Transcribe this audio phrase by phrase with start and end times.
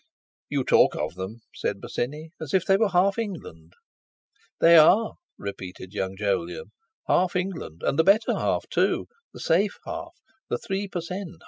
[0.49, 3.73] "You talk of them," said Bosinney, "as if they were half England."
[4.59, 6.71] "They are," repeated young Jolyon,
[7.07, 10.15] "half England, and the better half, too, the safe half,
[10.49, 11.35] the three per cent.